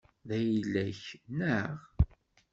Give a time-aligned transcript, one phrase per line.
[0.27, 1.03] D ayla-k,
[1.37, 1.73] neɣ?